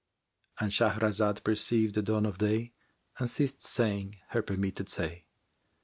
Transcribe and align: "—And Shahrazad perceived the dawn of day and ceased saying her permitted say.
"—And 0.59 0.71
Shahrazad 0.71 1.43
perceived 1.43 1.93
the 1.93 2.01
dawn 2.01 2.25
of 2.25 2.39
day 2.39 2.73
and 3.19 3.29
ceased 3.29 3.61
saying 3.61 4.15
her 4.29 4.41
permitted 4.41 4.89
say. 4.89 5.25